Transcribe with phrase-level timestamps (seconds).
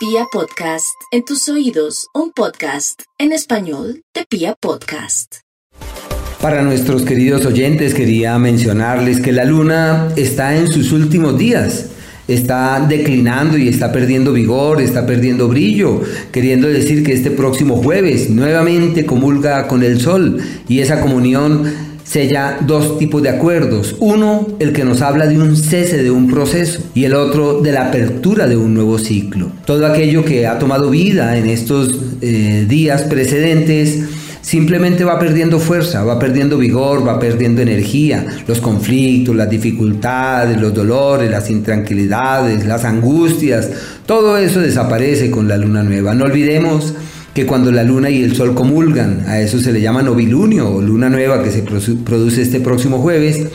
[0.00, 5.40] Pia Podcast, en tus oídos, un podcast en español de Pia Podcast.
[6.40, 11.90] Para nuestros queridos oyentes quería mencionarles que la luna está en sus últimos días.
[12.28, 16.00] Está declinando y está perdiendo vigor, está perdiendo brillo,
[16.32, 22.58] queriendo decir que este próximo jueves nuevamente comulga con el sol y esa comunión sella
[22.66, 23.94] dos tipos de acuerdos.
[24.00, 27.70] Uno, el que nos habla de un cese de un proceso y el otro de
[27.70, 29.52] la apertura de un nuevo ciclo.
[29.64, 34.00] Todo aquello que ha tomado vida en estos eh, días precedentes
[34.40, 38.26] simplemente va perdiendo fuerza, va perdiendo vigor, va perdiendo energía.
[38.48, 43.70] Los conflictos, las dificultades, los dolores, las intranquilidades, las angustias,
[44.06, 46.12] todo eso desaparece con la luna nueva.
[46.12, 46.92] No olvidemos
[47.34, 50.82] que cuando la luna y el sol comulgan, a eso se le llama novilunio o
[50.82, 53.46] luna nueva que se produce este próximo jueves,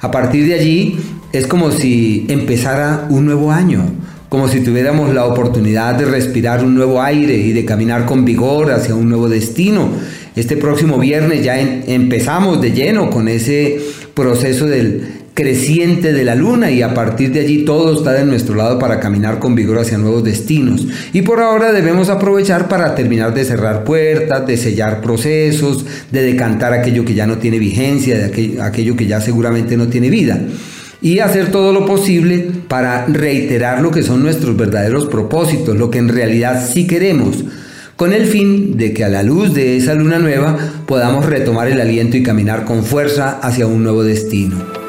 [0.00, 0.98] a partir de allí
[1.32, 3.84] es como si empezara un nuevo año,
[4.28, 8.72] como si tuviéramos la oportunidad de respirar un nuevo aire y de caminar con vigor
[8.72, 9.90] hacia un nuevo destino.
[10.34, 13.80] Este próximo viernes ya empezamos de lleno con ese
[14.14, 18.54] proceso del creciente de la luna y a partir de allí todo está de nuestro
[18.56, 20.86] lado para caminar con vigor hacia nuevos destinos.
[21.12, 26.72] Y por ahora debemos aprovechar para terminar de cerrar puertas, de sellar procesos, de decantar
[26.72, 30.40] aquello que ya no tiene vigencia, de aquello que ya seguramente no tiene vida.
[31.02, 35.98] Y hacer todo lo posible para reiterar lo que son nuestros verdaderos propósitos, lo que
[35.98, 37.44] en realidad sí queremos
[38.00, 41.82] con el fin de que a la luz de esa luna nueva podamos retomar el
[41.82, 44.79] aliento y caminar con fuerza hacia un nuevo destino.